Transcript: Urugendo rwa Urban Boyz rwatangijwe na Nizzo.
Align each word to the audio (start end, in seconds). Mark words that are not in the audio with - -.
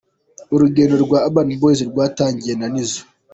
Urugendo 0.53 0.95
rwa 1.05 1.19
Urban 1.27 1.49
Boyz 1.61 1.79
rwatangijwe 1.89 2.53
na 2.59 2.67
Nizzo. 2.73 3.01